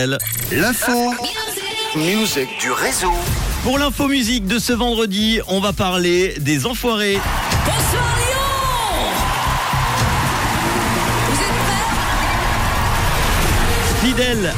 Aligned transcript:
L'info, 0.00 1.12
musique 1.96 2.60
du 2.60 2.70
réseau. 2.70 3.10
Pour 3.64 3.80
l'info 3.80 4.06
musique 4.06 4.46
de 4.46 4.60
ce 4.60 4.72
vendredi, 4.72 5.40
on 5.48 5.58
va 5.58 5.72
parler 5.72 6.36
des 6.38 6.66
enfoirés. 6.66 7.18
Bonsoir 7.66 8.37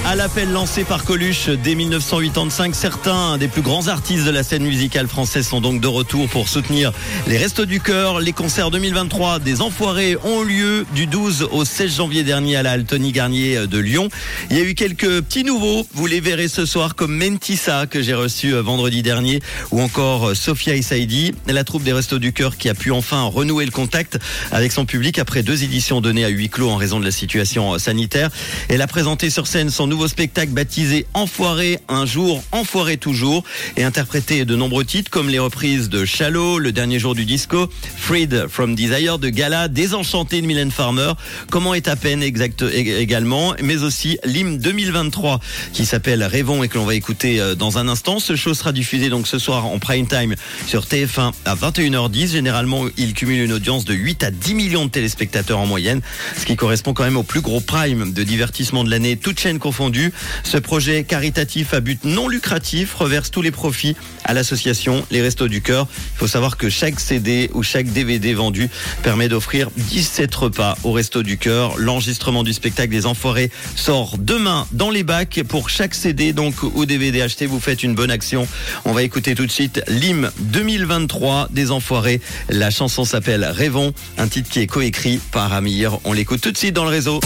À 0.07 0.17
l'appel 0.17 0.51
lancé 0.53 0.85
par 0.85 1.05
Coluche 1.05 1.51
dès 1.51 1.75
1985, 1.75 2.75
certains 2.75 3.37
des 3.37 3.47
plus 3.47 3.61
grands 3.61 3.89
artistes 3.89 4.25
de 4.25 4.31
la 4.31 4.43
scène 4.43 4.63
musicale 4.63 5.07
française 5.07 5.47
sont 5.47 5.61
donc 5.61 5.83
de 5.83 5.87
retour 5.87 6.31
pour 6.31 6.49
soutenir 6.49 6.93
les 7.27 7.37
Restos 7.37 7.67
du 7.67 7.79
Cœur. 7.79 8.21
Les 8.21 8.33
concerts 8.33 8.71
2023 8.71 9.39
des 9.39 9.61
Enfoirés 9.61 10.17
ont 10.25 10.43
lieu 10.43 10.87
du 10.95 11.07
12 11.07 11.49
au 11.53 11.67
16 11.67 11.97
janvier 11.97 12.25
dernier 12.25 12.57
à 12.57 12.63
la 12.63 12.71
Altony 12.71 13.13
Garnier 13.13 13.67
de 13.67 13.79
Lyon. 13.79 14.09
Il 14.51 14.57
y 14.57 14.61
a 14.61 14.63
eu 14.63 14.75
quelques 14.75 15.21
petits 15.21 15.45
nouveaux, 15.45 15.87
vous 15.93 16.07
les 16.07 16.21
verrez 16.21 16.49
ce 16.49 16.65
soir 16.65 16.95
comme 16.95 17.15
Mentissa 17.15 17.87
que 17.87 18.01
j'ai 18.01 18.15
reçu 18.15 18.55
euh, 18.55 18.63
vendredi 18.63 19.03
dernier 19.03 19.41
ou 19.73 19.83
encore 19.83 20.31
euh, 20.31 20.35
Sophia 20.35 20.75
Issaidi, 20.75 21.35
la 21.47 21.65
troupe 21.65 21.83
des 21.83 21.93
Restos 21.93 22.19
du 22.19 22.33
Cœur 22.33 22.57
qui 22.57 22.71
a 22.71 22.75
pu 22.75 22.93
enfin 22.93 23.25
renouer 23.25 23.67
le 23.67 23.73
contact 23.73 24.19
avec 24.53 24.73
son 24.73 24.87
public 24.87 25.19
après 25.19 25.43
deux 25.43 25.65
éditions 25.65 26.01
données 26.01 26.25
à 26.25 26.29
huis 26.29 26.49
clos 26.49 26.71
en 26.71 26.77
raison 26.77 26.99
de 26.99 27.05
la 27.05 27.11
situation 27.11 27.75
euh, 27.75 27.79
sanitaire. 27.79 28.31
Elle 28.71 28.81
a 28.81 28.87
présenté 28.87 29.29
sur 29.29 29.50
scène 29.51 29.71
son 29.71 29.89
nouveau 29.89 30.07
spectacle 30.07 30.53
baptisé 30.53 31.07
Enfoiré 31.13 31.81
un 31.89 32.07
jour, 32.07 32.41
Enfoiré 32.53 32.99
toujours 32.99 33.43
et 33.77 33.83
interprété 33.83 34.45
de 34.45 34.55
nombreux 34.55 34.85
titres 34.85 35.11
comme 35.11 35.29
les 35.29 35.41
reprises 35.41 35.89
de 35.89 36.05
Shallow, 36.05 36.61
Le 36.61 36.71
dernier 36.71 37.01
jour 37.01 37.17
du 37.17 37.25
disco, 37.25 37.69
Freed 37.97 38.47
from 38.49 38.77
Desire 38.77 39.19
de 39.19 39.29
Gala, 39.29 39.67
Désenchanté 39.67 40.41
de 40.41 40.47
Mylène 40.47 40.71
Farmer, 40.71 41.15
Comment 41.51 41.75
est 41.75 41.89
à 41.89 41.97
peine 41.97 42.23
exact 42.23 42.63
ég- 42.63 42.97
également, 42.99 43.55
mais 43.61 43.79
aussi 43.83 44.19
l'hymne 44.25 44.59
2023 44.59 45.41
qui 45.73 45.85
s'appelle 45.85 46.23
Rêvons 46.23 46.63
et 46.63 46.69
que 46.69 46.79
l'on 46.79 46.85
va 46.85 46.95
écouter 46.95 47.41
euh, 47.41 47.57
dans 47.57 47.77
un 47.79 47.89
instant. 47.89 48.21
Ce 48.21 48.37
show 48.37 48.55
sera 48.55 48.71
diffusé 48.71 49.09
donc 49.09 49.27
ce 49.27 49.41
soir 49.41 49.67
en 49.67 49.81
prime 49.81 50.07
time 50.07 50.37
sur 50.69 50.85
TF1 50.85 51.33
à 51.45 51.57
21h10. 51.57 52.31
Généralement, 52.31 52.85
il 52.97 53.15
cumule 53.15 53.43
une 53.43 53.53
audience 53.53 53.85
de 53.85 53.95
8 53.95 54.23
à 54.23 54.31
10 54.31 54.55
millions 54.55 54.85
de 54.85 54.91
téléspectateurs 54.91 55.59
en 55.59 55.67
moyenne, 55.67 56.03
ce 56.39 56.47
qui 56.47 56.55
correspond 56.55 56.95
quand 56.95 57.03
même 57.05 57.17
au 57.17 57.25
plus 57.25 57.41
gros 57.41 57.61
prime 57.61 58.13
de 58.13 58.23
divertissement 58.23 58.85
de 58.85 58.91
l'année, 58.91 59.17
toutes 59.41 59.49
chaînes 59.49 59.59
confondues. 59.59 60.13
Ce 60.45 60.59
projet 60.59 61.05
caritatif 61.05 61.73
à 61.73 61.81
but 61.81 62.05
non 62.05 62.29
lucratif 62.29 62.95
reverse 62.95 63.31
tous 63.31 63.41
les 63.41 63.51
profits 63.51 63.97
à 64.25 64.35
l'association 64.35 65.03
Les 65.11 65.23
Restos 65.23 65.49
du 65.49 65.63
Cœur. 65.63 65.87
Il 66.15 66.19
faut 66.19 66.27
savoir 66.27 66.59
que 66.59 66.69
chaque 66.69 67.01
CD 67.01 67.51
ou 67.55 67.63
chaque 67.63 67.87
DVD 67.87 68.35
vendu 68.35 68.69
permet 69.03 69.29
d'offrir 69.29 69.71
17 69.77 70.35
repas 70.35 70.77
au 70.85 70.93
Resto 70.93 71.23
du 71.23 71.39
Cœur. 71.39 71.79
L'enregistrement 71.79 72.43
du 72.43 72.53
spectacle 72.53 72.91
des 72.91 73.07
Enfoirés 73.07 73.51
sort 73.77 74.19
demain 74.19 74.67
dans 74.73 74.91
les 74.91 75.05
bacs. 75.05 75.41
Pour 75.49 75.71
chaque 75.71 75.95
CD 75.95 76.35
donc 76.35 76.63
ou 76.63 76.85
DVD 76.85 77.23
acheté, 77.23 77.47
vous 77.47 77.61
faites 77.61 77.83
une 77.83 77.95
bonne 77.95 78.11
action. 78.11 78.47
On 78.85 78.93
va 78.93 79.03
écouter 79.03 79.35
tout 79.35 79.47
de 79.47 79.53
suite 79.53 79.83
l'hymne 79.89 80.31
2023 80.41 81.49
des 81.51 81.71
Enfoirés. 81.71 82.21
La 82.51 82.71
chanson 82.71 83.07
s'appelle 83.07 83.45
Rêvons, 83.45 83.95
un 84.19 84.29
titre 84.29 84.51
qui 84.51 84.61
est 84.61 84.67
coécrit 84.67 85.19
par 85.33 85.55
Amir. 85.55 85.99
On 86.05 86.13
l'écoute 86.13 86.43
tout 86.43 86.53
de 86.53 86.59
suite 86.59 86.75
dans 86.75 86.85
le 86.85 86.91
réseau. 86.91 87.21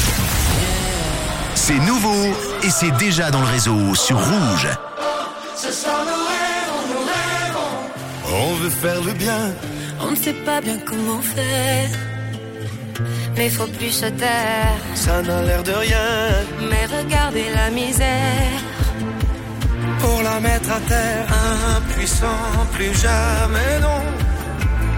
C'est 1.66 1.78
nouveau 1.78 2.26
et 2.62 2.68
c'est 2.68 2.90
déjà 2.98 3.30
dans 3.30 3.40
le 3.40 3.46
réseau 3.46 3.94
sur 3.94 4.18
Rouge. 4.18 4.68
On 8.30 8.54
veut 8.56 8.68
faire 8.68 9.00
le 9.02 9.12
bien, 9.12 9.44
On 10.02 10.10
ne 10.10 10.16
sait 10.16 10.34
pas 10.44 10.60
bien 10.60 10.76
comment 10.84 11.22
faire 11.22 11.88
Mais 13.34 13.48
faut 13.48 13.66
plus 13.78 13.92
se 13.92 14.04
taire 14.04 14.76
ça 14.94 15.22
n'a 15.22 15.40
l'air 15.40 15.62
de 15.62 15.72
rien. 15.72 16.08
Mais 16.68 16.84
regardez 16.98 17.46
la 17.54 17.70
misère 17.70 18.60
Pour 20.00 20.22
la 20.22 20.40
mettre 20.40 20.70
à 20.70 20.80
terre, 20.80 21.26
impuissant, 21.78 22.44
plus 22.74 22.92
jamais 22.92 23.80
non. 23.80 24.02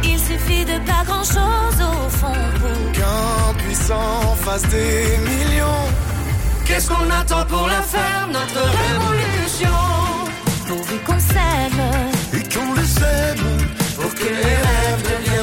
Il 0.03 0.19
suffit 0.19 0.65
de 0.65 0.79
pas 0.85 1.05
grand 1.07 1.23
chose 1.23 1.79
au 1.93 2.09
fond 2.09 2.43
pour 2.61 2.93
Qu'un 2.93 3.55
puissant 3.63 4.35
fasse 4.45 4.63
des 4.63 5.17
millions. 5.31 6.06
Qu'est-ce 6.67 6.89
qu'on 6.89 7.11
attend 7.11 7.45
pour 7.47 7.69
la 7.69 7.81
faire, 7.81 8.27
notre 8.27 8.61
révolution? 8.61 9.71
Pourvu 10.67 10.99
qu'on 11.07 11.21
s'aime 11.21 11.83
Et 12.35 12.43
qu'on 12.53 12.75
le 12.75 12.85
sème, 12.85 13.47
pour 13.95 14.13
que 14.15 14.25
les 14.25 14.57
rêves 14.67 15.03
deviennent 15.03 15.36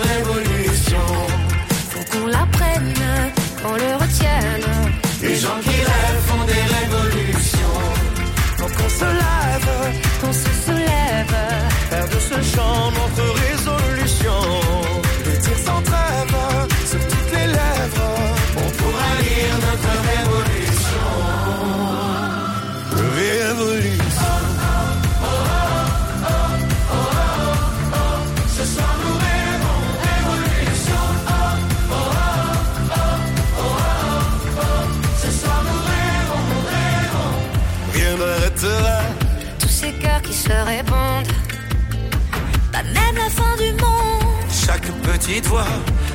petite 45.25 45.45
voix, 45.47 45.63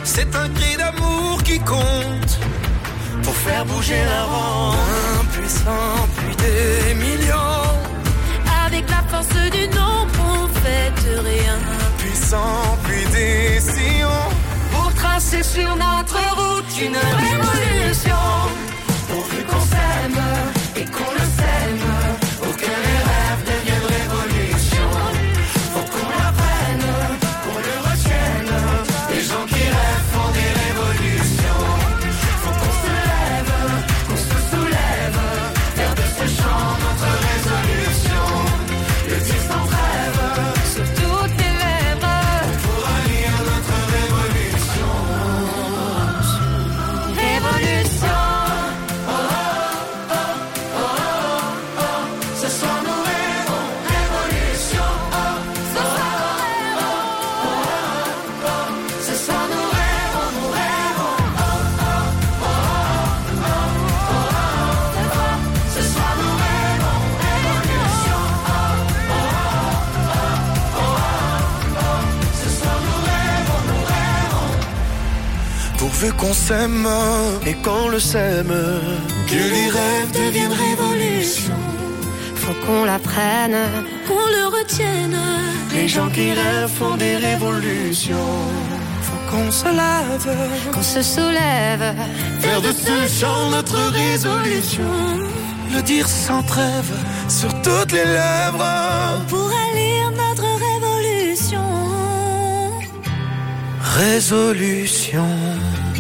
c'est 0.05 0.35
un 0.37 0.49
cri 0.51 0.77
d'amour 0.77 1.43
qui 1.43 1.59
compte 1.61 2.39
pour 3.23 3.35
faire 3.35 3.65
bouger 3.65 4.05
la 4.05 4.25
ronde. 4.25 4.77
Impuissant, 5.21 6.09
puis 6.17 6.37
des 6.37 6.95
millions. 6.95 7.79
Avec 8.67 8.85
la 8.91 9.03
force 9.09 9.51
du 9.51 9.67
nombre 9.69 10.13
on 10.21 10.47
fait 10.61 10.93
de 11.05 11.19
rien 11.21 11.57
Puissant, 11.99 12.77
puis 12.85 13.05
des 13.13 13.61
sillons 13.61 14.29
pour 14.73 14.93
tracer 14.95 15.43
sur 15.43 15.75
notre 15.77 16.19
route 16.37 16.81
une 16.81 16.97
révolution. 16.97 17.48
Pourvu 75.99 76.13
qu'on 76.13 76.33
s'aime 76.33 76.89
et 77.45 77.55
qu'on 77.55 77.89
le 77.89 77.99
sème, 77.99 78.55
que 79.27 79.35
les 79.35 79.69
rêves 79.69 80.13
deviennent 80.13 80.53
révolution. 80.53 81.55
Faut 82.37 82.55
qu'on 82.65 82.85
l'apprenne 82.85 83.57
Qu'on 84.07 84.27
le 84.37 84.47
retienne 84.47 85.19
Les 85.75 85.89
gens 85.89 86.09
qui 86.11 86.31
rêvent 86.33 86.69
font 86.69 86.97
des 86.97 87.17
révolutions. 87.17 88.31
Faut 89.03 89.23
qu'on 89.29 89.51
se 89.51 89.65
lève, 89.65 90.37
Qu'on 90.73 90.83
se 90.83 91.03
soulève 91.03 91.93
faire 92.39 92.63
de 92.63 92.71
ce 92.71 93.21
chant 93.21 93.51
notre 93.51 93.81
résolution. 93.91 94.93
Le 95.75 95.83
dire 95.83 96.07
sans 96.07 96.45
trêve 96.45 96.93
sur 97.29 97.53
toutes 97.63 97.91
les 97.91 98.05
lèvres. 98.05 99.25
Pour 99.29 99.51
lire 99.75 100.13
notre 100.13 100.47
révolution 100.69 101.65
Résolution. 103.81 105.27